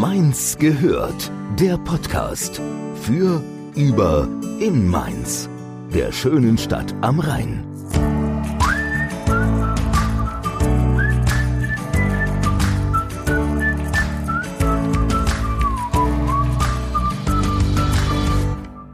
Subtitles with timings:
[0.00, 1.32] Mainz gehört.
[1.58, 2.60] Der Podcast
[3.00, 3.42] für,
[3.74, 4.28] über,
[4.60, 5.48] in Mainz.
[5.94, 7.64] Der schönen Stadt am Rhein.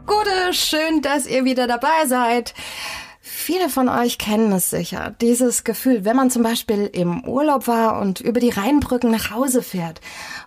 [0.05, 2.53] Gute, schön, dass ihr wieder dabei seid.
[3.19, 7.99] Viele von euch kennen es sicher, dieses Gefühl, wenn man zum Beispiel im Urlaub war
[7.99, 9.99] und über die Rheinbrücken nach Hause fährt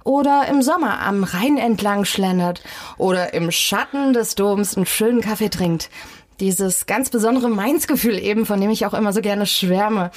[0.07, 2.63] oder im Sommer am Rhein entlang schlendert
[2.97, 5.91] oder im Schatten des Doms einen schönen Kaffee trinkt.
[6.39, 10.13] Dieses ganz besondere Mainz-Gefühl eben, von dem ich auch immer so gerne schwärme.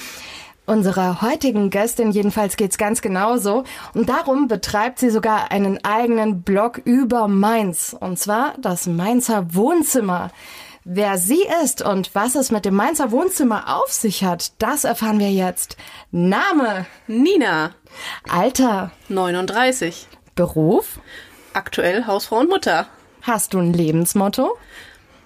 [0.64, 6.80] Unserer heutigen Gästin jedenfalls geht's ganz genauso und darum betreibt sie sogar einen eigenen Blog
[6.84, 10.30] über Mainz und zwar das Mainzer Wohnzimmer.
[10.92, 15.20] Wer sie ist und was es mit dem Mainzer Wohnzimmer auf sich hat, das erfahren
[15.20, 15.76] wir jetzt.
[16.10, 16.84] Name?
[17.06, 17.76] Nina.
[18.28, 18.90] Alter?
[19.08, 20.08] 39.
[20.34, 20.98] Beruf?
[21.52, 22.88] Aktuell Hausfrau und Mutter.
[23.22, 24.58] Hast du ein Lebensmotto?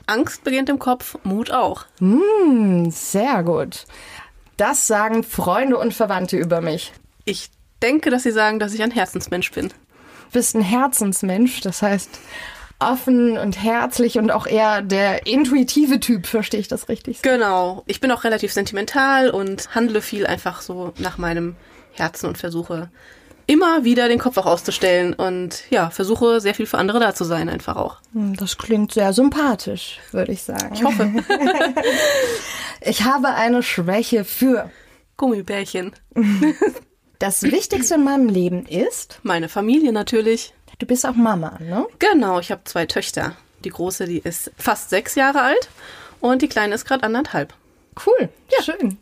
[0.05, 1.87] Angst beginnt im Kopf, Mut auch.
[1.99, 3.87] Hm, sehr gut.
[4.59, 6.93] Das sagen Freunde und Verwandte über mich.
[7.25, 7.49] Ich
[7.81, 9.69] denke, dass sie sagen, dass ich ein Herzensmensch bin.
[9.69, 9.75] Du
[10.35, 12.11] bist ein Herzensmensch, das heißt,
[12.93, 17.23] offen und herzlich und auch eher der intuitive Typ, verstehe ich das richtig?
[17.23, 17.83] Genau.
[17.87, 21.57] Ich bin auch relativ sentimental und handle viel einfach so nach meinem
[21.93, 22.91] Herzen und versuche
[23.47, 27.25] immer wieder den Kopf auch auszustellen und ja, versuche sehr viel für andere da zu
[27.25, 27.99] sein, einfach auch.
[28.13, 30.75] Hm, das klingt sehr sympathisch, würde ich sagen.
[30.75, 31.13] Ich hoffe.
[32.81, 34.71] ich habe eine Schwäche für
[35.17, 35.93] Gummibärchen.
[37.21, 39.21] Das Wichtigste in meinem Leben ist?
[39.23, 40.53] Meine Familie natürlich.
[40.79, 41.87] Du bist auch Mama, ne?
[41.99, 43.37] Genau, ich habe zwei Töchter.
[43.65, 45.69] Die große, die ist fast sechs Jahre alt
[46.21, 47.55] und die kleine ist gerade anderthalb.
[48.05, 48.63] Cool, ja.
[48.63, 48.99] schön.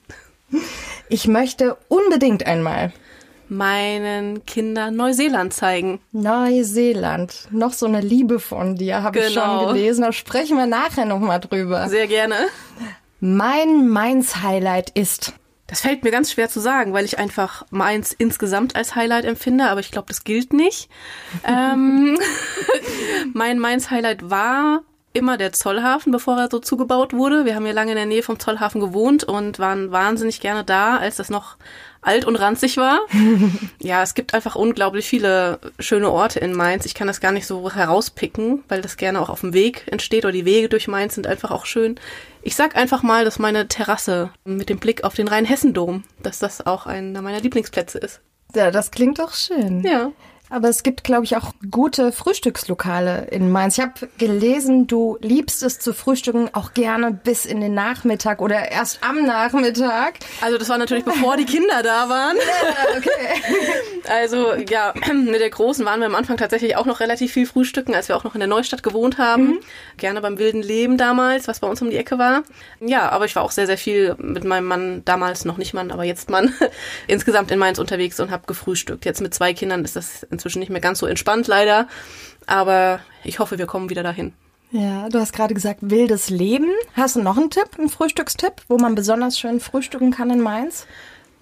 [1.08, 2.92] Ich möchte unbedingt einmal
[3.48, 6.00] meinen Kindern Neuseeland zeigen.
[6.12, 9.28] Neuseeland, noch so eine Liebe von dir, habe genau.
[9.28, 9.72] ich schon genau.
[9.72, 10.02] gelesen.
[10.02, 11.88] Da sprechen wir nachher nochmal drüber.
[11.88, 12.36] Sehr gerne.
[13.20, 15.34] Mein Mainz-Highlight ist
[15.72, 19.70] das fällt mir ganz schwer zu sagen, weil ich einfach Mainz insgesamt als Highlight empfinde,
[19.70, 20.90] aber ich glaube, das gilt nicht.
[21.48, 22.18] ähm,
[23.32, 24.82] mein Mainz-Highlight war
[25.14, 27.46] immer der Zollhafen, bevor er so zugebaut wurde.
[27.46, 30.98] Wir haben ja lange in der Nähe vom Zollhafen gewohnt und waren wahnsinnig gerne da,
[30.98, 31.56] als das noch
[32.02, 33.00] alt und ranzig war.
[33.80, 36.84] ja, es gibt einfach unglaublich viele schöne Orte in Mainz.
[36.84, 40.24] Ich kann das gar nicht so herauspicken, weil das gerne auch auf dem Weg entsteht
[40.24, 41.98] oder die Wege durch Mainz sind einfach auch schön.
[42.42, 46.66] Ich sag einfach mal, dass meine Terrasse mit dem Blick auf den Rheinhessen-Dom, dass das
[46.66, 48.20] auch einer meiner Lieblingsplätze ist.
[48.54, 49.82] Ja, das klingt doch schön.
[49.82, 50.10] Ja.
[50.52, 53.78] Aber es gibt, glaube ich, auch gute Frühstückslokale in Mainz.
[53.78, 58.70] Ich habe gelesen, du liebst es zu frühstücken auch gerne bis in den Nachmittag oder
[58.70, 60.18] erst am Nachmittag.
[60.42, 62.36] Also das war natürlich bevor die Kinder da waren.
[62.52, 64.02] Ja, okay.
[64.08, 67.94] Also ja, mit der Großen waren wir am Anfang tatsächlich auch noch relativ viel frühstücken,
[67.94, 69.46] als wir auch noch in der Neustadt gewohnt haben.
[69.46, 69.60] Mhm.
[69.96, 72.42] Gerne beim wilden Leben damals, was bei uns um die Ecke war.
[72.80, 75.90] Ja, aber ich war auch sehr, sehr viel mit meinem Mann, damals noch nicht Mann,
[75.90, 76.52] aber jetzt Mann,
[77.06, 79.04] insgesamt in Mainz unterwegs und habe gefrühstückt.
[79.06, 81.86] Jetzt mit zwei Kindern ist das inzwischen nicht mehr ganz so entspannt leider.
[82.46, 84.32] Aber ich hoffe, wir kommen wieder dahin.
[84.72, 86.70] Ja, du hast gerade gesagt, wildes Leben.
[86.94, 90.86] Hast du noch einen Tipp, einen Frühstückstipp, wo man besonders schön frühstücken kann in Mainz?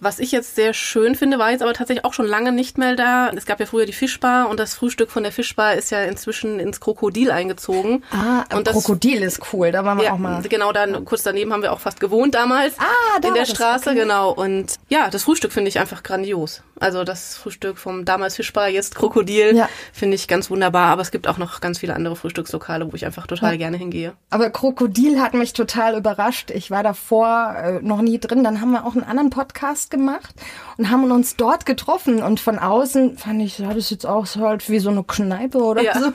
[0.00, 2.96] Was ich jetzt sehr schön finde, war jetzt aber tatsächlich auch schon lange nicht mehr
[2.96, 3.30] da.
[3.36, 6.58] Es gab ja früher die Fischbar und das Frühstück von der Fischbar ist ja inzwischen
[6.58, 8.02] ins Krokodil eingezogen.
[8.10, 10.40] Ah, und das, Krokodil ist cool, da waren wir ja, auch mal.
[10.42, 12.74] Genau, dann kurz daneben haben wir auch fast gewohnt damals.
[12.78, 14.32] Ah, da In der Straße, genau.
[14.32, 16.62] Und ja, das Frühstück finde ich einfach grandios.
[16.80, 19.68] Also das Frühstück vom damals Fischbar, jetzt Krokodil, ja.
[19.92, 20.88] finde ich ganz wunderbar.
[20.88, 23.58] Aber es gibt auch noch ganz viele andere Frühstückslokale, wo ich einfach total ja.
[23.58, 24.14] gerne hingehe.
[24.30, 26.50] Aber Krokodil hat mich total überrascht.
[26.50, 28.42] Ich war davor äh, noch nie drin.
[28.42, 30.34] Dann haben wir auch einen anderen Podcast gemacht
[30.76, 32.22] und haben uns dort getroffen.
[32.22, 35.04] Und von außen fand ich, ja, das ist jetzt auch so halt wie so eine
[35.04, 35.98] Kneipe oder ja.
[35.98, 36.12] so.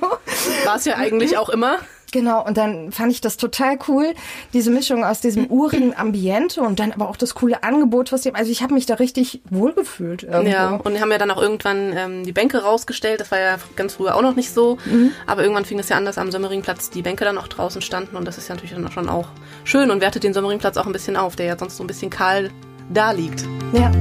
[0.66, 1.78] War es ja eigentlich auch immer.
[2.16, 4.14] Genau, und dann fand ich das total cool,
[4.53, 8.34] diese Mischung aus diesem urigen Ambiente und dann aber auch das coole Angebot, was sie
[8.34, 10.24] Also ich habe mich da richtig wohlgefühlt.
[10.24, 10.50] Irgendwo.
[10.50, 13.20] Ja, und haben ja dann auch irgendwann ähm, die Bänke rausgestellt.
[13.20, 14.78] Das war ja ganz früher auch noch nicht so.
[14.85, 15.11] Mhm.
[15.28, 18.16] Aber irgendwann fing es ja an, dass am Sommeringplatz die Bänke dann auch draußen standen
[18.16, 19.28] und das ist ja natürlich dann schon auch
[19.66, 22.09] schön und wertet den Sommeringplatz auch ein bisschen auf, der ja sonst so ein bisschen
[22.09, 22.50] kahl
[22.90, 23.47] da liegt.
[23.73, 23.91] Ja.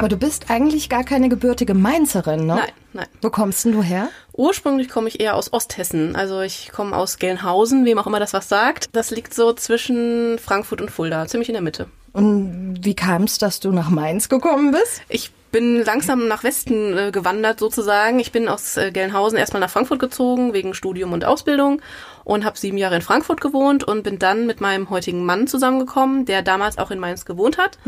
[0.00, 2.54] Aber du bist eigentlich gar keine gebürtige Mainzerin, ne?
[2.54, 3.06] Nein, nein.
[3.20, 4.08] Wo kommst denn du her?
[4.32, 6.16] Ursprünglich komme ich eher aus Osthessen.
[6.16, 8.88] Also ich komme aus Gelnhausen, wem auch immer das was sagt.
[8.96, 11.86] Das liegt so zwischen Frankfurt und Fulda, ziemlich in der Mitte.
[12.14, 15.02] Und wie kam es, dass du nach Mainz gekommen bist?
[15.10, 18.18] Ich bin langsam nach Westen äh, gewandert sozusagen.
[18.18, 21.82] Ich bin aus äh, Gelnhausen erstmal nach Frankfurt gezogen wegen Studium und Ausbildung
[22.24, 26.24] und habe sieben Jahre in Frankfurt gewohnt und bin dann mit meinem heutigen Mann zusammengekommen,
[26.24, 27.78] der damals auch in Mainz gewohnt hat.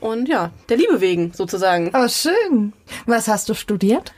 [0.00, 1.92] Und ja, der Liebe wegen sozusagen.
[1.94, 2.72] Oh, schön.
[3.06, 4.12] Was hast du studiert?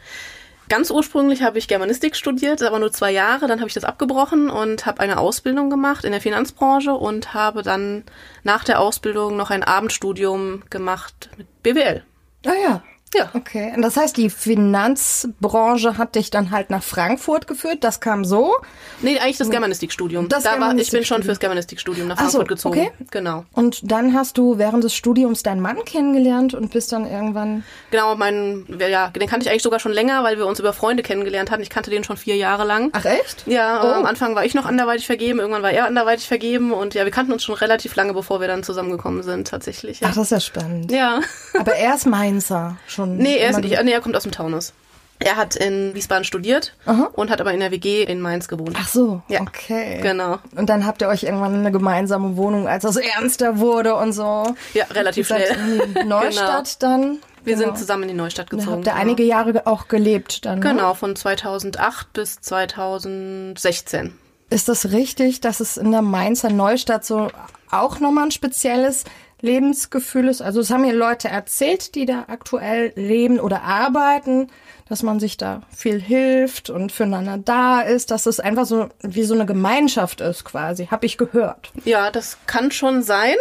[0.68, 3.46] Ganz ursprünglich habe ich Germanistik studiert, aber nur zwei Jahre.
[3.46, 7.62] Dann habe ich das abgebrochen und habe eine Ausbildung gemacht in der Finanzbranche und habe
[7.62, 8.04] dann
[8.42, 12.02] nach der Ausbildung noch ein Abendstudium gemacht mit BWL.
[12.44, 12.82] Ah ja.
[13.14, 13.30] Ja.
[13.34, 13.72] Okay.
[13.74, 17.78] Und das heißt, die Finanzbranche hat dich dann halt nach Frankfurt geführt.
[17.84, 18.54] Das kam so.
[19.00, 20.28] Nee, eigentlich das Germanistikstudium.
[20.28, 22.80] Das da war, ich bin schon fürs Germanistikstudium nach Ach so, Frankfurt gezogen.
[22.80, 22.90] okay.
[23.10, 23.44] Genau.
[23.52, 27.64] Und dann hast du während des Studiums deinen Mann kennengelernt und bist dann irgendwann.
[27.90, 31.02] Genau, mein, ja, den kannte ich eigentlich sogar schon länger, weil wir uns über Freunde
[31.02, 31.62] kennengelernt hatten.
[31.62, 32.90] Ich kannte den schon vier Jahre lang.
[32.92, 33.46] Ach echt?
[33.46, 33.86] Ja, Oh.
[33.94, 37.12] am Anfang war ich noch anderweitig vergeben, irgendwann war er anderweitig vergeben und ja, wir
[37.12, 40.00] kannten uns schon relativ lange, bevor wir dann zusammengekommen sind, tatsächlich.
[40.00, 40.08] Ja.
[40.10, 40.90] Ach, das ist ja spannend.
[40.92, 41.20] ja.
[41.58, 43.16] Aber er ist Mainzer schon.
[43.16, 44.72] Nee, er ist nicht, nee, er kommt aus dem Taunus.
[45.20, 47.10] Er hat in Wiesbaden studiert Aha.
[47.12, 48.76] und hat aber in der WG in Mainz gewohnt.
[48.78, 49.40] Ach so, Ja.
[49.40, 49.98] okay.
[50.00, 50.38] Genau.
[50.54, 54.54] Und dann habt ihr euch irgendwann eine gemeinsame Wohnung, als das ernster wurde und so.
[54.74, 55.56] Ja, relativ schnell.
[56.00, 57.18] in Neustadt dann.
[57.42, 57.66] Wir Genau.
[57.68, 58.72] sind zusammen in die Neustadt Da gezogen.
[58.76, 59.02] habt ihr genau.
[59.02, 60.60] einige Jahre auch gelebt dann.
[60.60, 60.68] Ne?
[60.70, 64.12] Genau, von 2008 bis 2016.
[64.50, 67.28] Ist das richtig, dass es in der Mainzer Neustadt so
[67.70, 69.04] auch nochmal ein spezielles
[69.40, 70.42] Lebensgefühl ist?
[70.42, 74.48] Also es haben mir Leute erzählt, die da aktuell leben oder arbeiten,
[74.88, 79.24] dass man sich da viel hilft und füreinander da ist, dass es einfach so wie
[79.24, 81.70] so eine Gemeinschaft ist quasi, habe ich gehört.
[81.84, 83.34] Ja, das kann schon sein.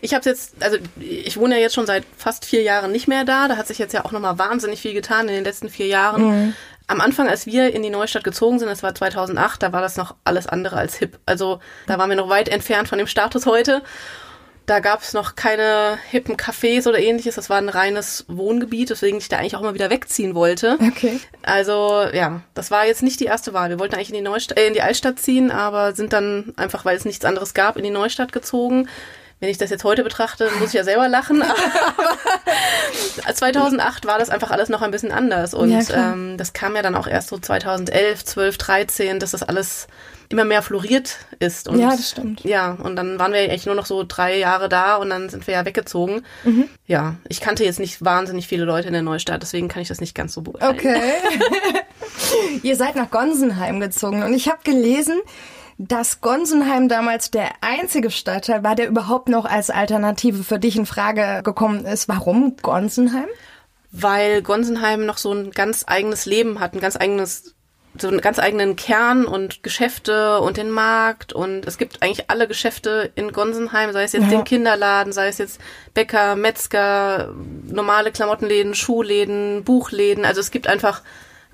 [0.00, 3.24] Ich habe jetzt, also ich wohne ja jetzt schon seit fast vier Jahren nicht mehr
[3.24, 3.48] da.
[3.48, 6.54] Da hat sich jetzt ja auch nochmal wahnsinnig viel getan in den letzten vier Jahren.
[6.86, 9.96] Am Anfang, als wir in die Neustadt gezogen sind, das war 2008, da war das
[9.96, 11.18] noch alles andere als hip.
[11.24, 13.82] Also da waren wir noch weit entfernt von dem Status heute.
[14.66, 17.34] Da gab es noch keine hippen Cafés oder ähnliches.
[17.34, 20.78] Das war ein reines Wohngebiet, weswegen ich da eigentlich auch immer wieder wegziehen wollte.
[20.80, 21.20] Okay.
[21.42, 23.68] Also ja, das war jetzt nicht die erste Wahl.
[23.68, 26.84] Wir wollten eigentlich in die Neustadt, äh, in die Altstadt ziehen, aber sind dann einfach,
[26.86, 28.88] weil es nichts anderes gab, in die Neustadt gezogen.
[29.40, 31.42] Wenn ich das jetzt heute betrachte, muss ich ja selber lachen.
[31.42, 36.74] Aber 2008 war das einfach alles noch ein bisschen anders und Ja, ähm, das kam
[36.76, 39.88] ja dann auch erst so 2011, 12, 13, dass das alles
[40.34, 41.68] immer mehr floriert ist.
[41.68, 42.44] Und Ja, das stimmt.
[42.44, 45.46] Ja, und dann waren wir eigentlich nur noch so drei Jahre da und dann sind
[45.46, 46.22] wir ja weggezogen.
[46.44, 46.68] Mhm.
[46.86, 50.00] Ja, ich kannte jetzt nicht wahnsinnig viele Leute in der Neustadt, deswegen kann ich das
[50.00, 50.76] nicht ganz so beurteilen.
[50.76, 51.00] Okay.
[52.62, 55.20] Ihr seid nach Gonsenheim gezogen und ich habe gelesen,
[55.78, 60.86] dass Gonsenheim damals der einzige Stadtteil war, der überhaupt noch als Alternative für dich in
[60.86, 62.08] Frage gekommen ist.
[62.08, 63.28] Warum Gonsenheim?
[63.96, 67.53] weil Gonsenheim noch so ein ganz eigenes Leben hat, ein ganz eigenes,
[67.96, 71.32] so einen ganz eigenen Kern und Geschäfte und den Markt.
[71.32, 74.28] Und es gibt eigentlich alle Geschäfte in Gonsenheim, sei es jetzt Ja.
[74.30, 75.60] den Kinderladen, sei es jetzt
[75.94, 77.32] Bäcker, Metzger,
[77.66, 81.02] normale Klamottenläden, Schuhläden, Buchläden, also es gibt einfach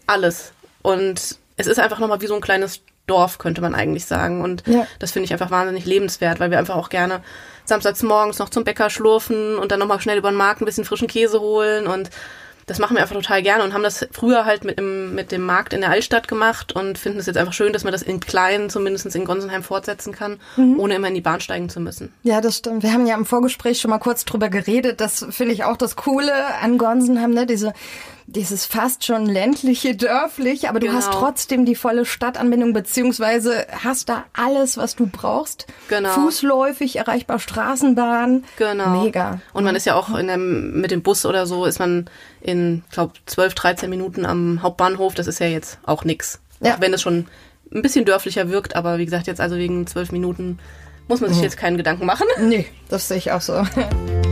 [0.06, 0.52] alles.
[0.82, 4.40] Und es ist einfach nochmal wie so ein kleines Dorf, könnte man eigentlich sagen.
[4.42, 4.86] Und Ja.
[4.98, 7.22] das finde ich einfach wahnsinnig lebenswert, weil wir einfach auch gerne
[7.66, 10.84] samstags morgens noch zum Bäcker schlurfen und dann nochmal schnell über den Markt ein bisschen
[10.84, 11.86] frischen Käse holen.
[11.86, 12.08] Und
[12.70, 15.44] das machen wir einfach total gerne und haben das früher halt mit, im, mit dem
[15.44, 18.20] Markt in der Altstadt gemacht und finden es jetzt einfach schön, dass man das in
[18.20, 20.38] klein, zumindest in Gonsenheim fortsetzen kann,
[20.78, 22.12] ohne immer in die Bahn steigen zu müssen.
[22.22, 22.84] Ja, das stimmt.
[22.84, 25.00] Wir haben ja im Vorgespräch schon mal kurz drüber geredet.
[25.00, 26.32] Das finde ich auch das Coole
[26.62, 27.44] an Gonsenheim, ne?
[27.44, 27.72] Diese,
[28.32, 30.98] dieses fast schon ländliche, dörfliche, aber du Genau.
[30.98, 35.66] hast trotzdem die volle Stadtanbindung, beziehungsweise hast da alles, was du brauchst.
[35.88, 36.10] Genau.
[36.10, 38.44] Fußläufig, erreichbar Straßenbahn.
[38.56, 39.02] Genau.
[39.02, 39.40] Mega.
[39.52, 42.08] Und man ist ja auch in dem, mit dem Bus oder so, ist man
[42.40, 45.14] in, glaube 12, 13 Minuten am Hauptbahnhof.
[45.14, 46.40] Das ist ja jetzt auch nix.
[46.60, 46.74] Ja.
[46.76, 47.26] Auch wenn es schon
[47.72, 50.58] ein bisschen dörflicher wirkt, aber wie gesagt, jetzt also wegen 12 Minuten
[51.08, 52.26] muss man sich jetzt keinen Gedanken machen.
[52.40, 53.64] Nee, das sehe ich auch so.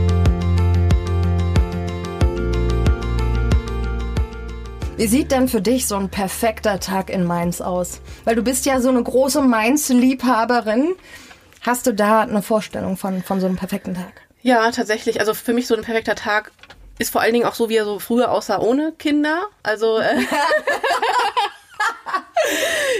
[4.99, 8.01] Wie sieht denn für dich so ein perfekter Tag in Mainz aus?
[8.25, 10.93] Weil du bist ja so eine große Mainz-Liebhaberin.
[11.61, 14.11] Hast du da eine Vorstellung von, von so einem perfekten Tag?
[14.41, 15.21] Ja, tatsächlich.
[15.21, 16.51] Also für mich so ein perfekter Tag
[16.97, 19.47] ist vor allen Dingen auch so, wie er so früher aussah ohne Kinder.
[19.63, 20.15] Also äh,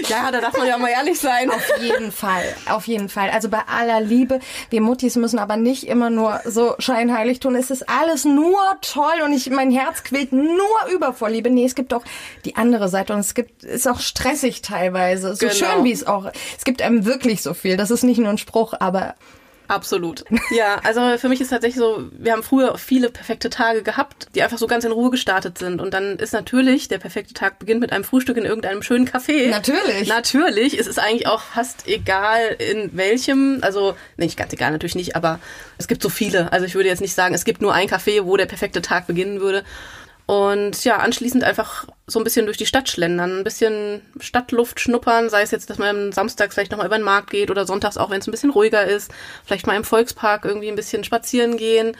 [0.08, 1.50] ja, da darf man ja mal ehrlich sein.
[1.50, 3.30] Auf jeden Fall, auf jeden Fall.
[3.30, 4.40] Also bei aller Liebe,
[4.70, 7.54] wir Muttis müssen aber nicht immer nur so scheinheilig tun.
[7.54, 11.50] Es ist alles nur toll und ich, mein Herz quillt nur über vor Liebe.
[11.50, 12.02] Nee, es gibt auch
[12.44, 15.34] die andere Seite und es gibt, ist auch stressig teilweise.
[15.34, 15.52] So Genau.
[15.54, 17.76] schön wie es auch, es gibt einem wirklich so viel.
[17.76, 19.14] Das ist nicht nur ein Spruch, aber
[19.70, 20.24] Absolut.
[20.50, 24.42] Ja, also für mich ist tatsächlich so, wir haben früher viele perfekte Tage gehabt, die
[24.42, 25.80] einfach so ganz in Ruhe gestartet sind.
[25.80, 29.48] Und dann ist natürlich, der perfekte Tag beginnt mit einem Frühstück in irgendeinem schönen Café.
[29.48, 30.08] Natürlich.
[30.08, 30.78] Natürlich.
[30.78, 35.38] Es ist eigentlich auch fast egal, in welchem, also nicht ganz egal, natürlich nicht, aber
[35.78, 36.52] es gibt so viele.
[36.52, 39.06] Also ich würde jetzt nicht sagen, es gibt nur ein Café, wo der perfekte Tag
[39.06, 39.62] beginnen würde.
[40.30, 45.28] Und ja, anschließend einfach so ein bisschen durch die Stadt schlendern, ein bisschen Stadtluft schnuppern,
[45.28, 48.10] sei es jetzt, dass man samstags vielleicht nochmal über den Markt geht oder sonntags auch,
[48.10, 49.10] wenn es ein bisschen ruhiger ist,
[49.44, 51.96] vielleicht mal im Volkspark irgendwie ein bisschen spazieren gehen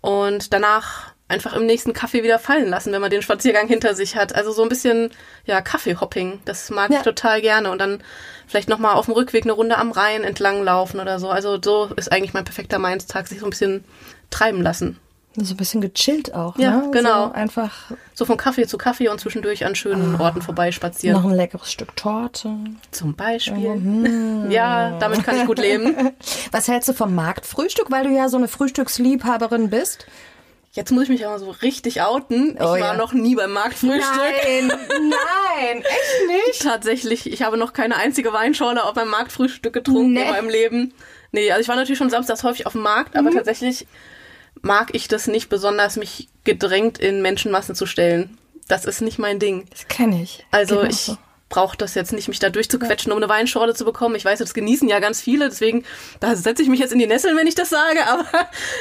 [0.00, 4.14] und danach einfach im nächsten Kaffee wieder fallen lassen, wenn man den Spaziergang hinter sich
[4.14, 4.36] hat.
[4.36, 5.10] Also so ein bisschen,
[5.44, 6.98] ja, Kaffeehopping, das mag ja.
[6.98, 7.72] ich total gerne.
[7.72, 8.04] Und dann
[8.46, 11.28] vielleicht nochmal auf dem Rückweg eine Runde am Rhein entlang laufen oder so.
[11.28, 13.84] Also so ist eigentlich mein perfekter Mainz-Tag, sich so ein bisschen
[14.30, 15.00] treiben lassen.
[15.36, 16.90] So ein bisschen gechillt auch, ja, ne?
[16.92, 17.26] genau.
[17.26, 17.72] So einfach.
[18.14, 21.20] So von Kaffee zu Kaffee und zwischendurch an schönen ah, Orten vorbeispazieren.
[21.20, 22.56] Noch ein leckeres Stück Torte.
[22.92, 23.74] Zum Beispiel.
[23.74, 24.24] Mhm.
[24.50, 26.12] Ja, damit kann ich gut leben.
[26.52, 30.06] Was hältst du vom Marktfrühstück, weil du ja so eine Frühstücksliebhaberin bist?
[30.72, 32.56] Jetzt muss ich mich aber so richtig outen.
[32.58, 32.96] Oh, ich war ja.
[32.96, 34.02] noch nie beim Marktfrühstück.
[34.02, 36.62] Nein, nein, echt nicht?
[36.62, 40.22] Tatsächlich, ich habe noch keine einzige Weinschorle auf meinem Marktfrühstück getrunken nee.
[40.22, 40.92] in meinem Leben.
[41.32, 43.36] Nee, also ich war natürlich schon samstags häufig auf dem Markt, aber mhm.
[43.36, 43.86] tatsächlich
[44.64, 48.38] mag ich das nicht besonders, mich gedrängt in Menschenmassen zu stellen.
[48.66, 49.66] Das ist nicht mein Ding.
[49.70, 50.44] Das kenne ich.
[50.50, 51.18] Also genau ich so.
[51.50, 54.14] brauche das jetzt nicht, mich da durchzuquetschen, um eine Weinschorle zu bekommen.
[54.14, 55.84] Ich weiß, das genießen ja ganz viele, deswegen
[56.20, 58.26] da setze ich mich jetzt in die Nesseln, wenn ich das sage, aber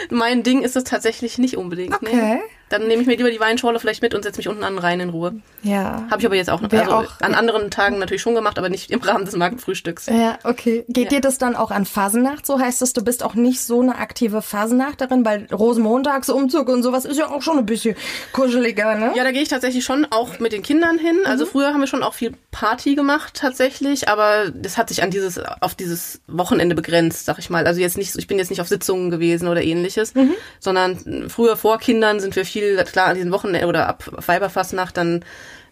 [0.10, 1.94] mein Ding ist es tatsächlich nicht unbedingt.
[1.96, 2.16] Okay.
[2.16, 2.42] Nee.
[2.74, 5.00] Dann nehme ich mir lieber die Weinschorle vielleicht mit und setze mich unten an rein
[5.00, 5.36] in Ruhe.
[5.62, 6.08] Ja.
[6.10, 8.89] Habe ich aber jetzt auch, also auch an anderen Tagen natürlich schon gemacht, aber nicht
[8.89, 10.08] im Rahmen des Markenfrühstücks.
[10.08, 10.84] Ja, okay.
[10.88, 11.20] Geht ja.
[11.20, 12.60] dir das dann auch an Fasenacht so?
[12.60, 17.20] Heißt es, du bist auch nicht so eine aktive Fasenachterin, weil Rosenmontagsumzug und sowas ist
[17.20, 17.96] ja auch schon ein bisschen
[18.32, 19.12] kuscheliger, ne?
[19.15, 21.20] Ja, da gehe ich tatsächlich schon auch mit den Kindern hin.
[21.25, 21.50] Also mhm.
[21.50, 25.39] früher haben wir schon auch viel Party gemacht tatsächlich, aber das hat sich an dieses,
[25.62, 27.68] auf dieses Wochenende begrenzt, sag ich mal.
[27.68, 30.34] Also jetzt nicht, ich bin jetzt nicht auf Sitzungen gewesen oder ähnliches, mhm.
[30.60, 34.98] sondern früher vor Kindern sind wir viel viel, klar, an diesen Wochenende oder ab Weiberfastnacht
[34.98, 35.25] dann,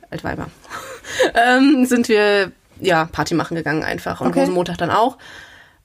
[0.10, 0.48] Altweiber,
[1.48, 4.41] ähm, sind wir, ja, Party machen gegangen einfach und okay.
[4.41, 5.17] Rosenmontag dann auch.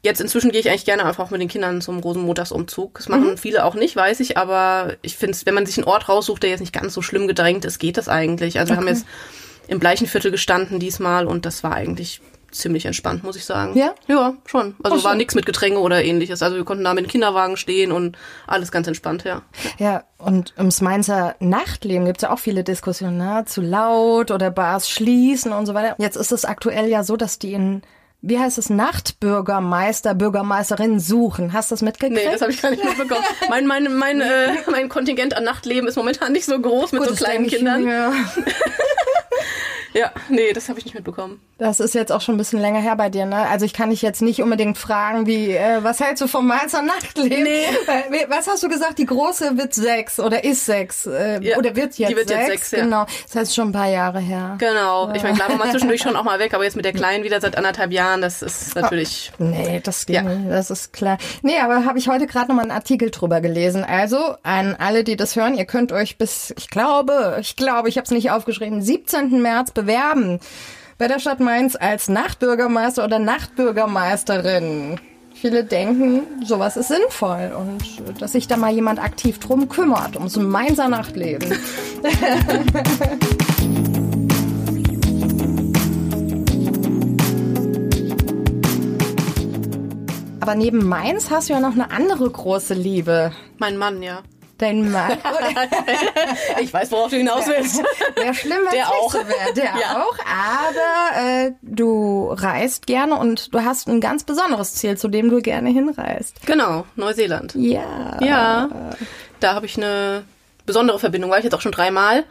[0.03, 2.99] Jetzt inzwischen gehe ich eigentlich gerne einfach mit den Kindern zum Rosenmontagsumzug.
[2.99, 3.39] Das machen mhm.
[3.39, 6.43] viele auch nicht, weiß ich, aber ich finde es, wenn man sich einen Ort raussucht,
[6.43, 8.59] der jetzt nicht ganz so schlimm gedrängt ist, geht das eigentlich.
[8.59, 8.83] Also okay.
[8.83, 9.07] wir haben jetzt
[9.69, 12.21] im Bleichenviertel gestanden diesmal und das war eigentlich
[12.59, 13.77] ziemlich entspannt, muss ich sagen.
[13.77, 13.95] Ja?
[14.07, 14.75] Ja, schon.
[14.83, 16.43] Also war nichts mit Getränke oder ähnliches.
[16.43, 19.43] Also wir konnten da mit dem Kinderwagen stehen und alles ganz entspannt, ja.
[19.79, 23.45] Ja, und ums Mainzer Nachtleben gibt es ja auch viele Diskussionen, ne?
[23.47, 25.95] Zu laut oder Bars schließen und so weiter.
[25.99, 27.83] Jetzt ist es aktuell ja so, dass die in
[28.23, 31.53] wie heißt es, Nachtbürgermeister, Bürgermeisterinnen suchen.
[31.53, 32.21] Hast du das mitgekriegt?
[32.21, 33.23] Nee, das habe ich gar nicht mitbekommen.
[33.49, 37.11] mein, mein, mein, äh, mein Kontingent an Nachtleben ist momentan nicht so groß mit Gut,
[37.11, 37.85] so kleinen Kindern.
[39.97, 40.13] Ja.
[40.29, 41.41] Nee, das habe ich nicht mitbekommen.
[41.59, 43.49] Das ist jetzt auch schon ein bisschen länger her bei dir, ne?
[43.49, 46.83] Also ich kann dich jetzt nicht unbedingt fragen, wie, äh, was hältst du vom Mainzer
[46.83, 47.45] Nachtleben?
[47.45, 47.65] Nee.
[48.29, 48.99] Was hast du gesagt?
[48.99, 51.07] Die große wird sechs oder ist sechs?
[51.07, 52.41] Äh, ja, oder wird jetzt die wird sechs?
[52.41, 52.85] Jetzt sechs ja.
[52.85, 53.07] Genau.
[53.25, 54.57] Das heißt schon ein paar Jahre her.
[54.59, 55.11] Genau.
[55.15, 57.25] Ich meine, klar, war man zwischendurch schon auch mal weg, aber jetzt mit der Kleinen
[57.25, 59.33] wieder seit anderthalb Jahren, das ist natürlich.
[59.39, 60.23] Oh, nee, das geht ja.
[60.25, 60.51] nicht.
[60.51, 61.17] Das ist klar.
[61.41, 63.83] Nee, aber habe ich heute gerade noch mal einen Artikel drüber gelesen.
[63.83, 67.97] Also an alle, die das hören, ihr könnt euch bis, ich glaube, ich glaube, ich
[67.97, 69.41] habe es nicht aufgeschrieben, 17.
[69.41, 75.01] März bewerben bei der Stadt Mainz als Nachtbürgermeister oder Nachtbürgermeisterin.
[75.35, 80.37] Viele denken, sowas ist sinnvoll und dass sich da mal jemand aktiv drum kümmert, ums
[80.37, 81.53] Mainzer Nachtleben.
[90.41, 93.33] Aber neben Mainz hast du ja noch eine andere große Liebe.
[93.59, 94.23] Mein Mann, ja.
[94.59, 95.13] Dein Mann.
[96.61, 97.83] ich weiß, worauf du hinaus willst.
[98.15, 99.13] Wäre schlimm, wenn der auch.
[99.13, 99.53] So wär.
[99.55, 100.03] Der ja.
[100.03, 100.17] auch.
[100.25, 105.41] Aber äh, du reist gerne und du hast ein ganz besonderes Ziel, zu dem du
[105.43, 106.47] gerne hinreist.
[106.47, 107.55] Genau, Neuseeland.
[107.55, 108.19] Ja.
[108.23, 108.69] Ja.
[109.41, 110.25] Da habe ich eine
[110.65, 111.31] besondere Verbindung.
[111.31, 112.25] War ich jetzt auch schon dreimal.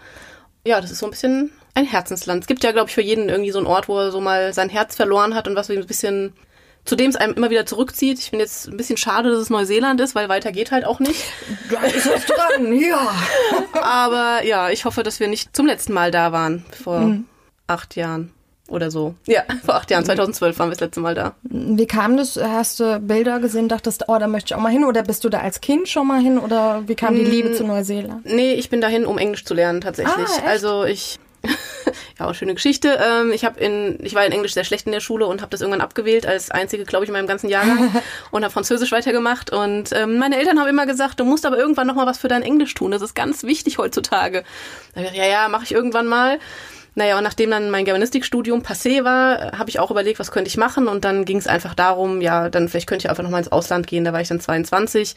[0.65, 2.41] Ja, das ist so ein bisschen ein Herzensland.
[2.41, 4.53] Es gibt ja, glaube ich, für jeden irgendwie so einen Ort, wo er so mal
[4.53, 6.33] sein Herz verloren hat und was so ein bisschen
[6.85, 8.19] zu dem es einem immer wieder zurückzieht.
[8.19, 10.99] Ich finde jetzt ein bisschen schade, dass es Neuseeland ist, weil weiter geht halt auch
[10.99, 11.23] nicht.
[11.69, 13.11] Da ist was dran, ja.
[13.81, 17.25] Aber ja, ich hoffe, dass wir nicht zum letzten Mal da waren, vor mhm.
[17.67, 18.31] acht Jahren
[18.67, 19.15] oder so.
[19.25, 21.33] Ja, vor acht Jahren, 2012 waren wir das letzte Mal da.
[21.43, 22.37] Wie kam das?
[22.37, 24.85] Hast du Bilder gesehen, dachtest, oh, da möchte ich auch mal hin?
[24.85, 26.37] Oder bist du da als Kind schon mal hin?
[26.37, 28.25] Oder wie kam die Liebe zu Neuseeland?
[28.25, 30.27] Nee, ich bin dahin, um Englisch zu lernen tatsächlich.
[30.43, 31.19] Ah, also ich
[32.19, 32.99] ja, auch schöne Geschichte.
[33.01, 35.51] Ähm, ich habe in, ich war in Englisch sehr schlecht in der Schule und habe
[35.51, 37.95] das irgendwann abgewählt als einzige, glaube ich, in meinem ganzen Jahrgang
[38.31, 39.51] und habe Französisch weitergemacht.
[39.51, 42.27] Und ähm, meine Eltern haben immer gesagt, du musst aber irgendwann noch mal was für
[42.27, 42.91] dein Englisch tun.
[42.91, 44.43] Das ist ganz wichtig heutzutage.
[44.93, 46.39] Da ich, ja, ja, mache ich irgendwann mal.
[46.97, 50.55] Naja, und nachdem dann mein Germanistikstudium passé war, habe ich auch überlegt, was könnte ich
[50.55, 50.87] machen.
[50.87, 53.85] Und dann ging es einfach darum, ja, dann vielleicht könnte ich einfach nochmal ins Ausland
[53.85, 54.05] gehen.
[54.05, 55.15] Da war ich dann 22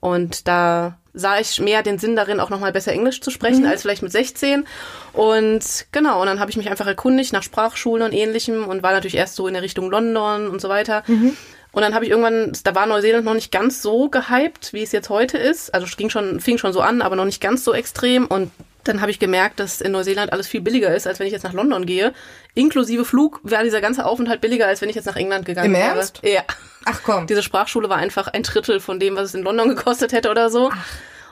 [0.00, 3.68] und da sah ich mehr den Sinn darin, auch nochmal besser Englisch zu sprechen, mhm.
[3.68, 4.66] als vielleicht mit 16.
[5.12, 8.92] Und genau, und dann habe ich mich einfach erkundigt nach Sprachschulen und ähnlichem und war
[8.92, 11.02] natürlich erst so in der Richtung London und so weiter.
[11.06, 11.36] Mhm.
[11.72, 14.92] Und dann habe ich irgendwann, da war Neuseeland noch nicht ganz so gehypt, wie es
[14.92, 15.72] jetzt heute ist.
[15.72, 18.26] Also es ging schon, fing schon so an, aber noch nicht ganz so extrem.
[18.26, 18.50] Und
[18.84, 21.42] dann habe ich gemerkt, dass in Neuseeland alles viel billiger ist, als wenn ich jetzt
[21.44, 22.12] nach London gehe.
[22.54, 25.80] Inklusive Flug wäre dieser ganze Aufenthalt billiger, als wenn ich jetzt nach England gegangen Im
[25.80, 25.96] wäre.
[25.96, 26.20] Ernst?
[26.22, 26.42] Ja.
[26.86, 27.26] Ach komm.
[27.26, 30.50] Diese Sprachschule war einfach ein Drittel von dem, was es in London gekostet hätte oder
[30.50, 30.70] so.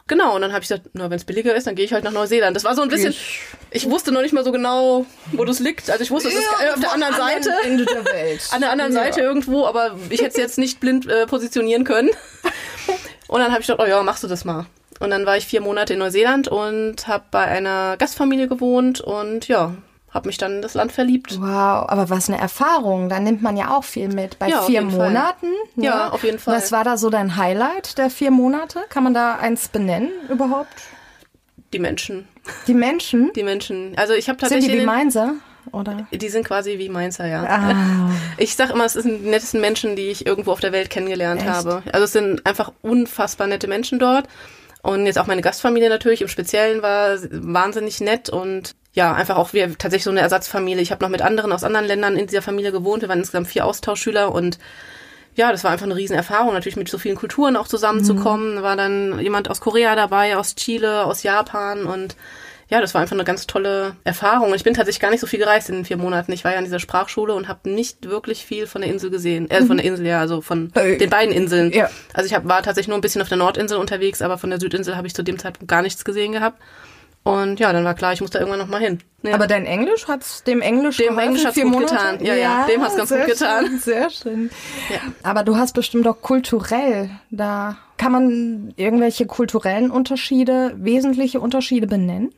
[0.07, 2.03] Genau, und dann habe ich gesagt, na, wenn es billiger ist, dann gehe ich halt
[2.03, 2.57] nach Neuseeland.
[2.57, 3.41] Das war so ein bisschen, Ich-
[3.71, 5.91] ich wusste noch nicht mal so genau, wo das liegt.
[5.91, 7.53] Also ich wusste, es ist auf der anderen Seite.
[7.63, 8.41] Ende der Welt.
[8.53, 9.03] An der anderen Ja.
[9.05, 12.09] Seite irgendwo, aber ich hätte es jetzt nicht blind äh, positionieren können.
[13.29, 14.65] Und dann habe ich gedacht, oh ja, machst du das mal.
[15.01, 19.47] Und dann war ich vier Monate in Neuseeland und habe bei einer Gastfamilie gewohnt und
[19.49, 19.75] ja,
[20.11, 21.39] habe mich dann in das Land verliebt.
[21.41, 23.09] Wow, aber was eine Erfahrung.
[23.09, 24.39] Da nimmt man ja auch viel mit.
[24.39, 24.83] Bei Ja, vier.
[24.83, 25.49] Monaten.
[25.77, 25.85] ne?
[25.87, 26.57] Ja, auf jeden Fall.
[26.57, 28.81] Was war da so dein Highlight der vier Monate?
[28.89, 30.73] Kann man da eins benennen überhaupt?
[31.73, 32.27] Die Menschen,
[32.67, 33.31] Die Menschen?
[33.37, 33.93] die Menschen.
[33.97, 35.35] Also ich habe Sind tatsächlich, die wie Mainzer?
[35.71, 36.07] Oder?
[36.11, 37.45] die sind quasi wie Mainzer, ja.
[37.45, 40.89] Ah, Ich sag immer, es sind die nettesten Menschen, die ich irgendwo auf der Welt
[40.89, 41.51] kennengelernt Echt?
[41.51, 41.83] habe.
[41.93, 44.27] Also es sind einfach unfassbar nette Menschen dort.
[44.83, 49.53] Und jetzt auch meine Gastfamilie natürlich im Speziellen war wahnsinnig nett und ja, einfach auch
[49.53, 50.83] wir tatsächlich so eine Ersatzfamilie.
[50.83, 53.03] Ich habe noch mit anderen aus anderen Ländern in dieser Familie gewohnt.
[53.03, 54.59] Wir waren insgesamt vier Austauschschüler und
[55.35, 58.63] ja, das war einfach eine Riesenerfahrung, natürlich mit so vielen Kulturen auch zusammenzukommen.
[58.63, 62.17] War dann jemand aus Korea dabei, aus Chile, aus Japan und
[62.71, 64.55] ja, das war einfach eine ganz tolle Erfahrung.
[64.55, 66.33] Ich bin tatsächlich gar nicht so viel gereist in den vier Monaten.
[66.33, 69.51] Ich war ja in dieser Sprachschule und habe nicht wirklich viel von der Insel gesehen.
[69.51, 70.99] Äh, von der Insel, ja, also von Hey.
[70.99, 71.73] den beiden Inseln.
[71.73, 71.89] Ja.
[72.13, 74.61] Also ich hab, war tatsächlich nur ein bisschen auf der Nordinsel unterwegs, aber von der
[74.61, 76.61] Südinsel habe ich zu dem Zeitpunkt gar nichts gesehen gehabt.
[77.25, 79.01] Und ja, dann war klar, ich muss da irgendwann noch mal hin.
[79.23, 79.35] Ja.
[79.35, 81.95] aber dein Englisch hat's dem Englisch Dem geholfen, Englisch hat's gut Monate?
[81.95, 82.25] getan.
[82.25, 83.67] Ja, ja, dem hat's ganz gut getan.
[83.67, 84.51] Schön, sehr schön.
[84.91, 85.01] Ja.
[85.25, 87.77] Aber du hast bestimmt auch kulturell da.
[87.99, 92.33] Kann man irgendwelche kulturellen Unterschiede, wesentliche Unterschiede benennen?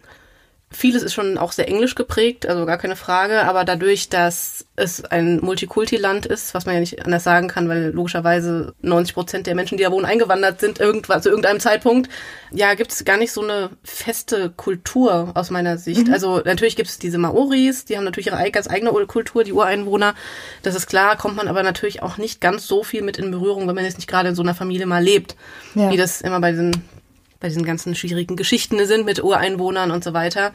[0.72, 5.04] Vieles ist schon auch sehr englisch geprägt, also gar keine Frage, aber dadurch, dass es
[5.04, 9.56] ein Multikulti-Land ist, was man ja nicht anders sagen kann, weil logischerweise 90 Prozent der
[9.56, 12.08] Menschen, die da wohnen, eingewandert sind irgendwann, zu irgendeinem Zeitpunkt,
[12.52, 16.08] ja, gibt es gar nicht so eine feste Kultur aus meiner Sicht.
[16.08, 20.14] Also natürlich gibt es diese Maoris, die haben natürlich ihre ganz eigene Kultur, die Ureinwohner,
[20.62, 23.66] das ist klar, kommt man aber natürlich auch nicht ganz so viel mit in Berührung,
[23.66, 25.34] wenn man jetzt nicht gerade in so einer Familie mal lebt,
[25.74, 25.90] Ja.
[25.90, 26.84] wie das immer bei diesen
[27.40, 30.53] bei diesen ganzen schwierigen Geschichten sind mit Ureinwohnern und so weiter.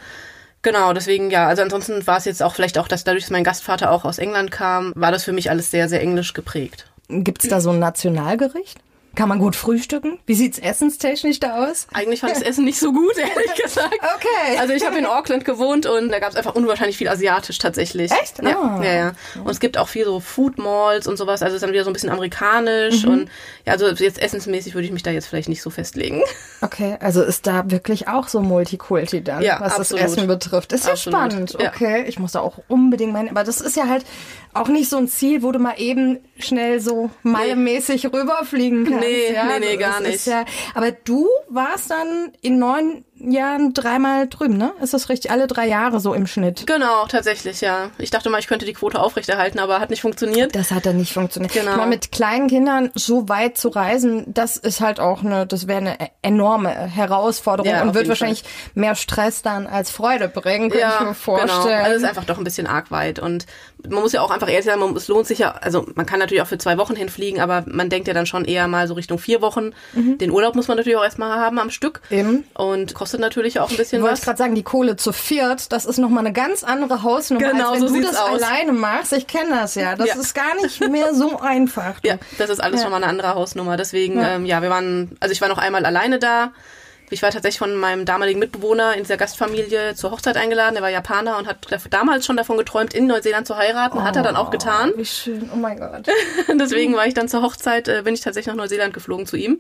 [0.62, 3.44] Genau, deswegen ja, also ansonsten war es jetzt auch vielleicht auch, dass dadurch, dass mein
[3.44, 6.88] Gastvater auch aus England kam, war das für mich alles sehr, sehr englisch geprägt.
[7.08, 8.80] Gibt's da so ein Nationalgericht?
[9.16, 10.20] Kann man gut frühstücken?
[10.26, 11.88] Wie sieht's essenstechnisch da aus?
[11.94, 13.94] Eigentlich fand ich das Essen nicht so gut, ehrlich gesagt.
[14.16, 14.58] Okay.
[14.60, 18.12] Also ich habe in Auckland gewohnt und da gab es einfach unwahrscheinlich viel asiatisch tatsächlich.
[18.12, 18.42] Echt?
[18.44, 18.82] Ja, Ah.
[18.84, 19.12] ja, ja.
[19.44, 21.84] Und es gibt auch viel so Food Malls und sowas, also es ist dann wieder
[21.84, 23.30] so ein bisschen amerikanisch und
[23.66, 26.22] ja, also jetzt essensmäßig würde ich mich da jetzt vielleicht nicht so festlegen.
[26.62, 30.04] Okay, also ist da wirklich auch so Multikulti dann, Ja, was absolut.
[30.04, 30.74] das Essen betrifft.
[30.74, 31.56] Ist ja Absolut, spannend.
[31.60, 31.70] ja.
[31.70, 34.06] Okay, ich muss da auch unbedingt meinen, aber das ist ja halt
[34.54, 39.00] auch nicht so ein Ziel, wo du mal eben schnell so malmäßig rüberfliegen kannst.
[39.02, 39.46] Nee, ja?
[39.46, 40.26] nee, nee, Das gar nicht.
[40.26, 44.72] Ja, aber du warst dann in neun Jahren dreimal drüben, ne?
[44.82, 45.32] Ist das richtig?
[45.32, 46.66] Alle drei Jahre so im Schnitt.
[46.68, 47.90] Genau, tatsächlich, ja.
[47.98, 50.56] Ich dachte mal, ich könnte die Quote aufrechterhalten, aber hat nicht funktioniert.
[50.56, 51.54] Das hat dann nicht funktioniert.
[51.54, 51.72] Genau.
[51.72, 55.68] Ich meine, mit kleinen Kindern so weit zu reisen, das ist halt auch eine, das
[55.68, 60.86] wäre eine enorme Herausforderung Ja, und wird wahrscheinlich mehr Stress dann als Freude bringen, könnte
[60.88, 61.14] ich mir Genau.
[61.14, 61.84] vorstellen.
[61.84, 63.20] Also es ist einfach doch ein bisschen arg weit.
[63.20, 63.46] Und
[63.88, 66.20] man muss ja auch einfach ehrlich sein, man, es lohnt sich ja, also man kann
[66.20, 68.94] natürlich auch für zwei Wochen hinfliegen, aber man denkt ja dann schon eher mal so
[68.96, 69.72] Richtung vier Wochen.
[69.94, 72.02] Den Urlaub muss man natürlich auch erstmal haben am Stück.
[72.10, 72.18] Mhm.
[72.18, 72.44] Eben.
[72.54, 74.20] Und kostet natürlich auch ein bisschen Wollte was.
[74.20, 77.72] ich gerade sagen, die Kohle zu viert, das ist nochmal eine ganz andere Hausnummer, Genau,
[77.72, 78.42] als wenn so du das aus.
[78.42, 79.14] alleine machst.
[79.14, 79.96] Ich kenne das ja.
[79.96, 80.16] Das Ja.
[80.16, 82.00] ist gar nicht mehr so einfach.
[82.02, 82.10] du.
[82.10, 82.84] Ja, das ist alles Ja.
[82.84, 83.78] schon mal eine andere Hausnummer.
[83.78, 84.36] Deswegen, Ja.
[84.36, 86.52] Ähm, ja, wir waren, also ich war noch einmal alleine da.
[87.12, 90.74] Ich war tatsächlich von meinem damaligen Mitbewohner in dieser Gastfamilie zur Hochzeit eingeladen.
[90.74, 91.58] Der war Japaner und hat
[91.92, 94.04] damals schon davon geträumt, in Neuseeland zu heiraten.
[94.04, 94.92] Hat er dann auch getan.
[94.96, 96.08] Wie schön, oh mein Gott.
[96.60, 99.60] Deswegen war ich dann zur Hochzeit, äh, bin ich tatsächlich nach Neuseeland geflogen zu ihm.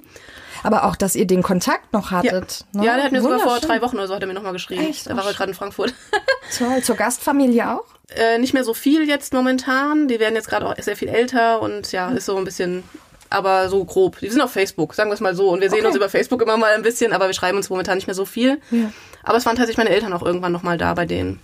[0.63, 2.65] Aber auch, dass ihr den Kontakt noch hattet.
[2.73, 2.85] Ne?
[2.85, 4.87] Ja, der hat mir sogar vor drei Wochen oder so hat er mir nochmal geschrieben.
[4.89, 5.09] Echt?
[5.09, 5.93] Da war er gerade in Frankfurt.
[6.57, 6.81] Toll.
[6.83, 7.83] Zur Gastfamilie auch?
[8.15, 10.07] äh, nicht mehr so viel jetzt momentan.
[10.07, 12.83] Die werden jetzt gerade auch sehr viel älter und ja, ist so ein bisschen,
[13.31, 14.19] aber so grob.
[14.19, 15.49] Die sind auf Facebook, sagen wir es mal so.
[15.49, 15.87] Und wir sehen Okay.
[15.87, 18.25] uns über Facebook immer mal ein bisschen, aber wir schreiben uns momentan nicht mehr so
[18.25, 18.61] viel.
[18.69, 18.91] Ja.
[19.23, 21.39] Aber es waren tatsächlich meine Eltern auch irgendwann nochmal da bei denen.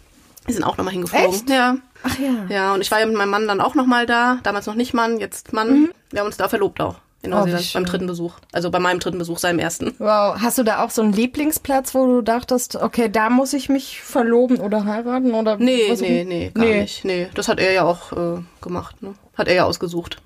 [0.47, 1.29] Die sind auch nochmal hingeflogen.
[1.35, 1.49] Echt?
[1.49, 1.77] Ja.
[2.03, 2.45] Ach ja.
[2.49, 4.37] Ja, und ich war ja mit meinem Mann dann auch nochmal da.
[4.43, 5.89] Damals noch nicht Mann, jetzt Mann.
[6.11, 6.95] Wir haben uns da verlobt auch.
[7.23, 7.33] Mhm.
[7.33, 7.59] Oh, schön.
[7.73, 8.33] beim dritten Besuch.
[8.51, 9.93] Also bei meinem dritten Besuch, seinem ersten.
[9.99, 13.69] Wow, hast du da auch so einen Lieblingsplatz, wo du dachtest, okay, da muss ich
[13.69, 17.05] mich verloben oder heiraten oder Nee, nee, nee, gar nicht.
[17.05, 19.01] Nee, das hat er ja auch äh, gemacht.
[19.01, 19.13] Ne?
[19.37, 20.21] Hat er ja ausgesucht.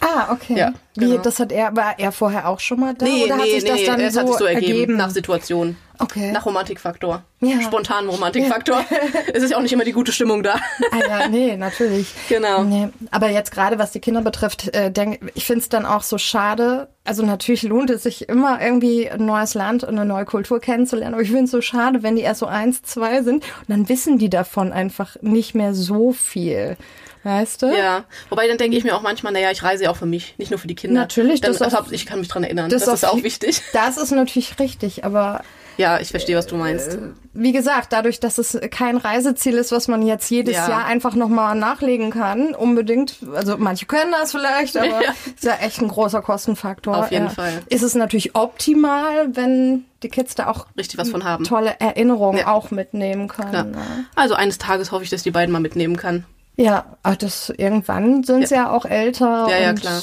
[0.00, 0.56] Ah, okay.
[0.56, 1.22] Ja, Wie, genau.
[1.22, 3.64] das hat er, war er vorher auch schon mal da Nee, oder hat nee, sich
[3.64, 4.96] das nee, dann es so, hat sich so ergeben, ergeben?
[4.96, 5.76] nach Situation.
[6.00, 6.30] Okay.
[6.32, 7.22] Nach Romantikfaktor.
[7.40, 7.60] Ja.
[7.60, 8.84] spontanen Romantikfaktor.
[9.32, 10.56] es ist ja auch nicht immer die gute Stimmung da.
[10.92, 12.08] Ah ja, nee, natürlich.
[12.28, 12.62] Genau.
[12.64, 12.88] Nee.
[13.10, 16.18] Aber jetzt gerade, was die Kinder betrifft, äh, denk, ich finde es dann auch so
[16.18, 16.88] schade.
[17.04, 21.14] Also natürlich lohnt es sich immer irgendwie ein neues Land und eine neue Kultur kennenzulernen.
[21.14, 23.88] Aber ich finde es so schade, wenn die erst so eins, zwei sind und dann
[23.88, 26.76] wissen die davon einfach nicht mehr so viel.
[27.24, 27.66] Weißt du?
[27.76, 30.36] Ja, wobei dann denke ich mir auch manchmal, naja, ich reise ja auch für mich,
[30.38, 31.00] nicht nur für die Kinder.
[31.00, 32.70] Natürlich, dann, das ist deshalb, ich kann mich dran erinnern.
[32.70, 33.60] das Das, ist ist auf- auch wichtig.
[33.72, 35.42] Das ist natürlich richtig, aber
[35.78, 36.98] Ja, ich verstehe, was du meinst.
[37.32, 40.68] wie gesagt, dadurch, dass es kein Reiseziel ist, was man jetzt jedes Ja.
[40.68, 45.14] Jahr einfach nochmal nachlegen kann, unbedingt, also manche können das vielleicht, aber Ja.
[45.34, 46.96] ist ja echt ein großer Kostenfaktor.
[46.98, 47.30] Auf jeden ja.
[47.30, 47.62] Fall.
[47.68, 51.44] Ist es natürlich optimal, wenn die Kids da auch Richtig was von haben.
[51.44, 52.48] tolle Erinnerungen Ja.
[52.48, 53.70] auch mitnehmen können.
[53.70, 53.78] Ne?
[54.16, 56.24] Also eines Tages hoffe ich, dass die beiden mal mitnehmen kann.
[56.56, 60.00] Ja, aber das irgendwann sind sie ja auch älter Ja, ja, und klar.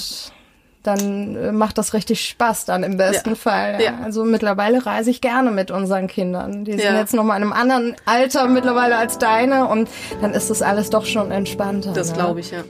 [0.88, 3.36] Dann äh, macht das richtig Spaß dann im besten Ja.
[3.36, 3.74] Fall.
[3.80, 3.92] Ja.
[3.92, 4.00] Ja.
[4.04, 6.66] Also mittlerweile reise ich gerne mit unseren Kindern.
[6.66, 6.98] Die sind Ja.
[6.98, 9.90] jetzt noch mal in einem anderen Alter mittlerweile als deine und
[10.22, 11.94] dann ist das alles doch schon entspannter.
[11.94, 12.16] Das ne?
[12.18, 12.64] glaube ich, ja.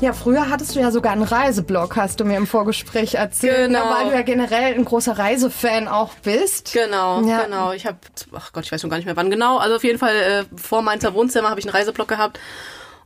[0.00, 3.84] Ja, früher hattest du ja sogar einen Reiseblog, hast du mir im Vorgespräch erzählt, Genau.
[3.84, 6.74] ne, weil du ja generell ein großer Reisefan auch bist.
[6.74, 7.44] Genau, Ja.
[7.44, 7.72] genau.
[7.72, 7.96] Ich habe,
[8.34, 9.56] ach Gott, ich weiß schon gar nicht mehr wann genau.
[9.56, 12.38] Also auf jeden Fall äh, vor Mainzer Wohnzimmer habe ich einen Reiseblog gehabt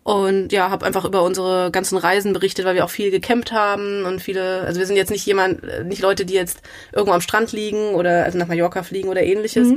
[0.02, 4.04] und ja, habe einfach über unsere ganzen Reisen berichtet, weil wir auch viel gecampt haben
[4.04, 6.60] und viele, also wir sind jetzt nicht jemand, äh, nicht Leute, die jetzt
[6.92, 9.68] irgendwo am Strand liegen oder also nach Mallorca fliegen oder ähnliches.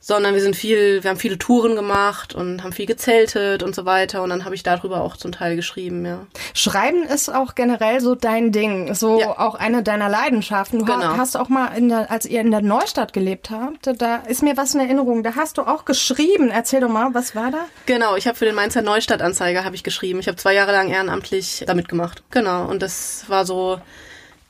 [0.00, 3.84] Sondern wir sind viel, wir haben viele Touren gemacht und haben viel gezeltet und so
[3.84, 4.22] weiter.
[4.22, 6.26] Und dann habe ich darüber auch zum Teil geschrieben, ja.
[6.54, 9.38] Schreiben ist auch generell so dein Ding, so Ja.
[9.38, 10.78] auch eine deiner Leidenschaften.
[10.78, 11.16] Du Genau.
[11.16, 14.56] hast auch mal, in der, als ihr in der Neustadt gelebt habt, da ist mir
[14.56, 15.24] was in Erinnerung.
[15.24, 16.50] Da hast du auch geschrieben.
[16.50, 17.64] Erzähl doch mal, was war da?
[17.86, 20.20] Genau, ich habe für den Mainzer Neustadtanzeiger habe ich geschrieben.
[20.20, 22.22] Ich habe zwei Jahre lang ehrenamtlich damit gemacht.
[22.30, 23.80] Genau, und das war so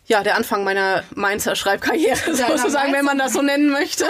[0.08, 4.04] ja der Anfang meiner Mainzer Schreibkarriere sozusagen, wenn man das so nennen möchte.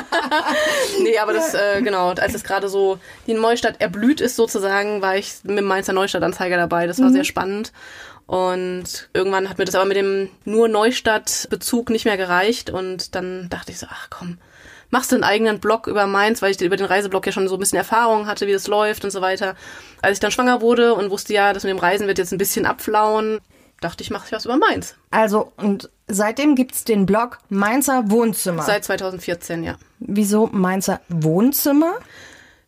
[1.03, 5.17] nee, aber das äh, genau, als es gerade so die Neustadt erblüht ist sozusagen, war
[5.17, 6.87] ich mit dem Mainzer Neustadtanzeiger dabei.
[6.87, 7.73] Das war sehr spannend.
[8.27, 12.69] Und irgendwann hat mir das aber mit dem nur Neustadt-Bezug nicht mehr gereicht.
[12.69, 14.37] Und dann dachte ich so, ach komm,
[14.91, 17.57] machst du einen eigenen Blog über Mainz, weil ich über den Reiseblog ja schon so
[17.57, 19.57] ein bisschen Erfahrung hatte, wie das läuft und so weiter.
[20.03, 22.39] Als ich dann schwanger wurde und wusste ja, das mit dem Reisen wird jetzt ein
[22.39, 23.41] bisschen abflauen,
[23.81, 24.97] dachte ich, mache ich was über Mainz.
[25.11, 28.62] Also, und seitdem gibt's den Blog Mainzer Wohnzimmer.
[28.62, 29.77] Seit 2014, ja.
[30.01, 31.95] Wieso Mainzer Wohnzimmer?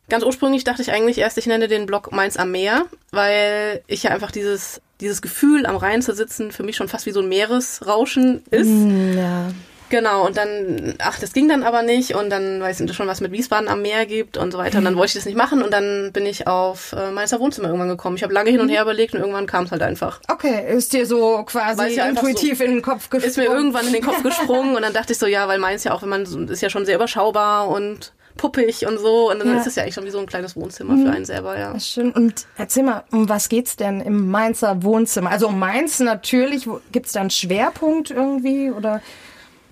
[0.08, 4.02] Ganz ursprünglich dachte ich eigentlich erst, ich nenne den Blog Mainz am Meer, weil ich
[4.02, 7.20] ja einfach dieses, dieses Gefühl, am Rhein zu sitzen, für mich schon fast wie so
[7.20, 9.16] ein Meeresrauschen ist.
[9.16, 9.50] Ja.
[9.90, 13.20] Genau, und dann, ach, das ging dann aber nicht und dann weiß ich schon, was
[13.20, 14.78] mit Wiesbaden am Meer gibt und so weiter.
[14.78, 17.68] Und dann wollte ich das nicht machen und dann bin ich auf äh, Mainzer Wohnzimmer
[17.68, 18.16] irgendwann gekommen.
[18.16, 20.20] Ich habe lange hin und her überlegt und irgendwann kam es halt einfach.
[20.28, 23.28] Okay, ist dir so quasi Weil es ja intuitiv so- in den Kopf gesprungen?
[23.30, 25.84] Ist mir irgendwann in den Kopf gesprungen und dann dachte ich so, ja, weil Mainz
[25.84, 29.48] ja auch, wenn man, ist ja schon sehr überschaubar und puppig und so und dann
[29.48, 29.58] Ja.
[29.60, 31.78] ist es ja eigentlich schon wie so ein kleines Wohnzimmer für einen selber, ja.
[31.78, 32.12] Schön.
[32.12, 35.30] Und erzähl mal, um was geht's denn im Mainzer Wohnzimmer?
[35.30, 39.02] Also um Mainz natürlich, gibt's da einen Schwerpunkt irgendwie oder?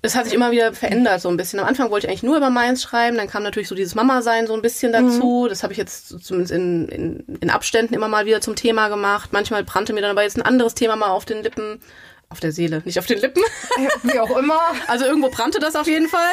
[0.01, 1.59] Es hat sich immer wieder verändert so ein bisschen.
[1.59, 4.47] Am Anfang wollte ich eigentlich nur über Mainz schreiben, dann kam natürlich so dieses Mama-Sein
[4.47, 5.47] so ein bisschen dazu.
[5.49, 9.31] Das habe ich jetzt zumindest in, in, in Abständen immer mal wieder zum Thema gemacht.
[9.33, 11.81] Manchmal brannte mir dann aber jetzt ein anderes Thema mal auf den Lippen.
[12.31, 13.41] Auf der Seele, nicht auf den Lippen.
[14.03, 14.59] Wie auch immer.
[14.85, 16.29] Also irgendwo brannte das auf jeden Fall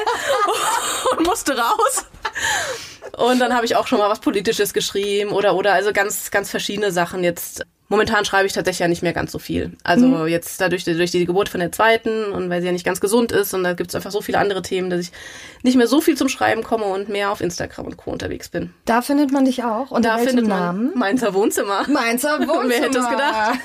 [1.17, 2.05] und musste raus.
[3.17, 6.51] Und dann habe ich auch schon mal was Politisches geschrieben oder oder also ganz ganz
[6.51, 7.25] verschiedene Sachen.
[7.25, 9.77] Jetzt momentan schreibe ich tatsächlich ja nicht mehr ganz so viel.
[9.85, 13.01] Also jetzt dadurch durch die Geburt von der zweiten und weil sie ja nicht ganz
[13.01, 15.13] gesund ist und da gibt es einfach so viele andere Themen, dass ich
[15.63, 18.73] nicht mehr so viel zum Schreiben komme und mehr auf Instagram und Co unterwegs bin.
[18.85, 19.91] Da findet man dich auch.
[19.91, 20.93] Unter Da findet man Namen?
[20.95, 21.89] Mainzer Wohnzimmer.
[21.89, 22.65] Mainzer Wohnzimmer.
[22.69, 23.59] Wer hätte es gedacht?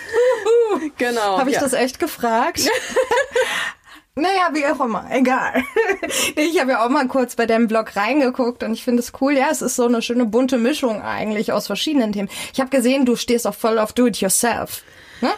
[0.97, 1.37] Genau.
[1.37, 1.61] Habe ich ja.
[1.61, 2.61] das echt gefragt?
[4.15, 5.63] Naja, wie auch immer, egal.
[6.35, 9.33] Ich habe ja auch mal kurz bei deinem Blog reingeguckt und ich finde es cool.
[9.37, 12.29] Ja, es ist so eine schöne bunte Mischung eigentlich aus verschiedenen Themen.
[12.53, 14.83] Ich habe gesehen, du stehst auch voll auf Do-it-yourself.
[15.21, 15.29] Ne?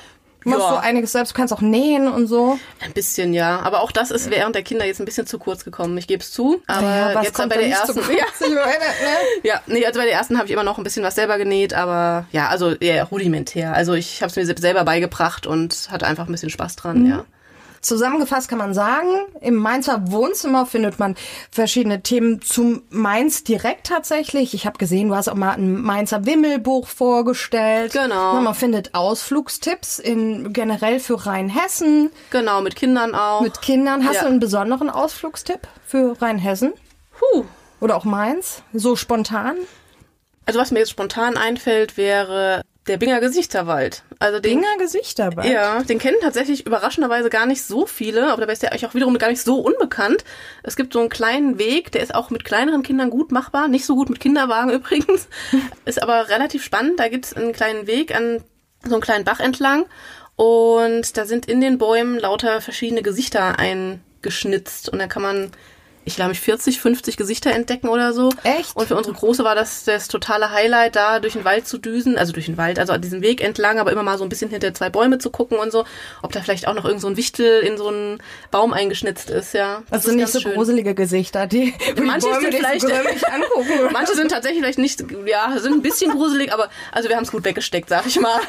[0.44, 0.70] Du machst Ja.
[0.72, 2.58] so einiges selbst, du kannst auch nähen und so.
[2.82, 3.60] Ein bisschen, ja.
[3.62, 5.98] Aber auch das ist während der Kinder jetzt ein bisschen zu kurz gekommen.
[5.98, 6.62] Ich gebe es zu.
[6.68, 7.98] Aber ja, jetzt bei der ersten.
[8.00, 8.58] ja, ne?
[9.44, 11.74] ja, nee, also bei der ersten habe ich immer noch ein bisschen was selber genäht,
[11.74, 13.74] aber ja, also eher rudimentär.
[13.74, 17.26] Also ich habe es mir selber beigebracht und hatte einfach ein bisschen Spaß dran, ja.
[17.84, 19.10] Zusammengefasst kann man sagen,
[19.42, 21.16] im Mainzer Wohnzimmer findet man
[21.52, 24.54] verschiedene Themen zum Mainz direkt tatsächlich.
[24.54, 27.92] Ich habe gesehen, du hast auch mal ein Mainzer Wimmelbuch vorgestellt.
[27.94, 28.40] Genau.
[28.42, 33.42] Man findet Ausflugstipps in generell für Rheinhessen Genau, mit Kindern auch.
[33.42, 34.06] mit Kindern.
[34.08, 34.22] Hast Ja.
[34.22, 36.72] du einen besonderen Ausflugstipp für Rheinhessen
[37.20, 37.44] Puh.
[37.82, 38.64] oder auch Mainz?
[38.74, 39.58] So spontan?
[40.46, 44.04] Also was mir jetzt spontan einfällt, wäre Der Binger Gesichterwald.
[44.20, 45.48] Also den, Binger Gesichterwald?
[45.48, 48.94] Ja, den kennen tatsächlich überraschenderweise gar nicht so viele, aber dabei ist der eigentlich auch
[48.94, 50.26] wiederum gar nicht so unbekannt.
[50.64, 53.86] Es gibt so einen kleinen Weg, der ist auch mit kleineren Kindern gut machbar, nicht
[53.86, 55.30] so gut mit Kinderwagen übrigens,
[55.86, 57.00] ist aber relativ spannend.
[57.00, 58.44] Da gibt es einen kleinen Weg an
[58.86, 59.86] so einen kleinen Bach entlang
[60.36, 65.52] und da sind in den Bäumen lauter verschiedene Gesichter eingeschnitzt und da kann man
[66.06, 68.30] ich glaube, 40, 50 Gesichter entdecken oder so.
[68.44, 68.76] Echt?
[68.76, 72.18] Und für unsere Große war das das totale Highlight, da durch den Wald zu düsen,
[72.18, 74.74] also durch den Wald, also diesen Weg entlang, aber immer mal so ein bisschen hinter
[74.74, 75.86] zwei Bäume zu gucken und so,
[76.22, 79.54] ob da vielleicht auch noch irgend so ein Wichtel in so einen Baum eingeschnitzt ist,
[79.54, 79.84] ja.
[79.90, 80.54] Das, das sind nicht so schön.
[80.54, 82.86] gruselige Gesichter, die manche die sind vielleicht
[83.32, 83.90] angucken.
[83.92, 87.32] manche sind tatsächlich vielleicht nicht, ja, sind ein bisschen gruselig, aber also wir haben es
[87.32, 88.40] gut weggesteckt, sag ich mal.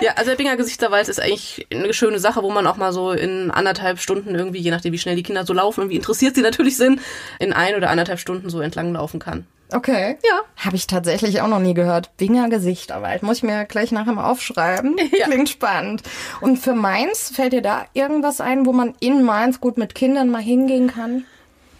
[0.00, 3.12] ja, also der Binger Gesichterwald ist eigentlich eine schöne Sache, wo man auch mal so
[3.12, 6.42] in anderthalb Stunden irgendwie, je nachdem wie schnell die Kinder so laufen, irgendwie interessiert sie
[6.42, 7.00] natürlich sind,
[7.38, 9.46] in ein oder anderthalb Stunden so entlang laufen kann.
[9.72, 10.18] Okay.
[10.22, 10.42] Ja.
[10.56, 12.14] Habe ich tatsächlich auch noch nie gehört.
[12.18, 13.22] Binger Gesichterwald.
[13.22, 14.96] Muss ich mir gleich nachher mal aufschreiben.
[15.18, 15.26] Ja.
[15.26, 16.02] Klingt spannend.
[16.40, 20.28] Und für Mainz, fällt dir da irgendwas ein, wo man in Mainz gut mit Kindern
[20.28, 21.24] mal hingehen kann?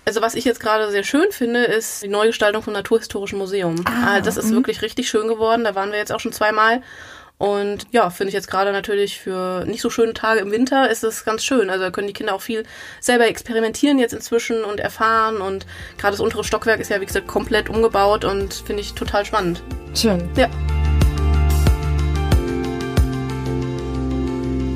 [0.06, 3.84] Also was ich jetzt gerade sehr schön finde, ist die Neugestaltung vom Naturhistorischen Museum.
[3.86, 4.56] Ah, das ist mh.
[4.56, 5.64] wirklich richtig schön geworden.
[5.64, 6.80] Da waren wir jetzt auch schon zweimal.
[7.36, 11.02] Und ja, finde ich jetzt gerade natürlich für nicht so schöne Tage im Winter ist
[11.02, 11.68] es ganz schön.
[11.68, 12.62] Also da können die Kinder auch viel
[13.00, 15.38] selber experimentieren jetzt inzwischen und erfahren.
[15.38, 15.66] Und
[15.98, 19.62] gerade das untere Stockwerk ist ja, wie gesagt, komplett umgebaut und finde ich total spannend.
[19.94, 20.28] Schön.
[20.36, 20.48] Ja.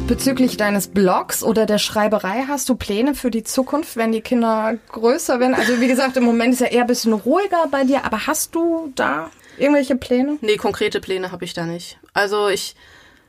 [0.08, 4.74] Bezüglich deines Blogs oder der Schreiberei hast du Pläne für die Zukunft, wenn die Kinder
[4.90, 5.54] größer werden?
[5.54, 8.54] Also wie gesagt, im Moment ist ja eher ein bisschen ruhiger bei dir, aber hast
[8.54, 10.38] du da Irgendwelche Pläne?
[10.40, 11.98] Nee, konkrete Pläne habe ich da nicht.
[12.14, 12.74] Also ich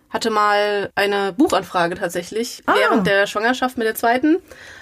[0.09, 2.73] hatte mal eine Buchanfrage tatsächlich ah.
[2.75, 4.37] während der Schwangerschaft mit der zweiten.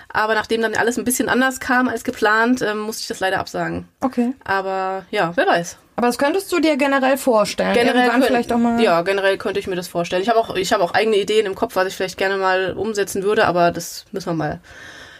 [0.09, 3.39] Aber nachdem dann alles ein bisschen anders kam als geplant, ähm, musste ich das leider
[3.39, 3.87] absagen.
[3.99, 4.33] Okay.
[4.45, 5.77] Aber ja, wer weiß.
[5.97, 7.73] Aber das könntest du dir generell vorstellen?
[7.73, 8.81] Generell könnt, vielleicht auch mal.
[8.81, 10.21] Ja, generell könnte ich mir das vorstellen.
[10.21, 12.73] Ich habe auch, ich habe auch eigene Ideen im Kopf, was ich vielleicht gerne mal
[12.73, 14.59] umsetzen würde, aber das müssen wir mal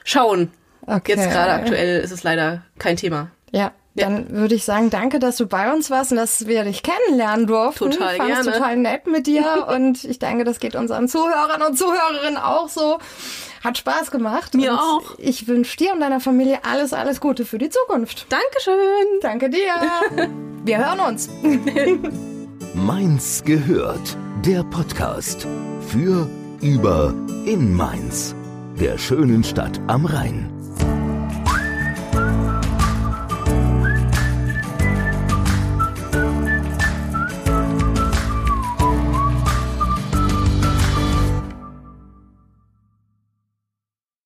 [0.03, 0.51] schauen.
[0.85, 1.15] Okay.
[1.15, 3.31] Jetzt gerade aktuell ist es leider kein Thema.
[3.51, 3.71] Ja.
[3.97, 7.47] Dann würde ich sagen, danke, dass du bei uns warst und dass wir dich kennenlernen
[7.47, 7.91] durften.
[7.91, 8.51] Total ich gerne.
[8.51, 12.99] total nett mit dir und ich denke, das geht unseren Zuhörern und Zuhörerinnen auch so.
[13.63, 14.53] Hat Spaß gemacht.
[14.53, 15.15] Mir auch.
[15.17, 18.27] Ich wünsche dir und deiner Familie alles, alles Gute für die Zukunft.
[18.29, 19.19] Dankeschön.
[19.21, 19.73] Danke dir.
[20.63, 21.29] wir hören uns.
[22.75, 24.15] Mainz gehört.
[24.45, 25.47] Der Podcast
[25.87, 26.29] für,
[26.61, 27.13] über,
[27.45, 28.35] in Mainz.
[28.79, 30.56] Der schönen Stadt am Rhein.